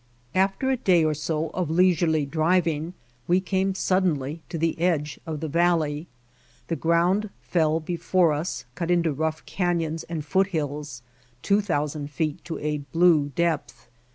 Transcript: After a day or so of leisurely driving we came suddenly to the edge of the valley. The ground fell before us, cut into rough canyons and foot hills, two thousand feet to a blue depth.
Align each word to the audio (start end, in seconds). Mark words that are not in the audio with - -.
After 0.33 0.71
a 0.71 0.77
day 0.77 1.03
or 1.05 1.13
so 1.13 1.49
of 1.49 1.69
leisurely 1.69 2.25
driving 2.25 2.95
we 3.27 3.39
came 3.39 3.75
suddenly 3.75 4.41
to 4.49 4.57
the 4.57 4.79
edge 4.79 5.19
of 5.27 5.41
the 5.41 5.47
valley. 5.47 6.07
The 6.69 6.75
ground 6.75 7.29
fell 7.43 7.79
before 7.79 8.33
us, 8.33 8.65
cut 8.73 8.89
into 8.89 9.13
rough 9.13 9.45
canyons 9.45 10.01
and 10.05 10.25
foot 10.25 10.47
hills, 10.47 11.03
two 11.43 11.61
thousand 11.61 12.09
feet 12.09 12.43
to 12.45 12.57
a 12.57 12.79
blue 12.79 13.27
depth. 13.35 13.91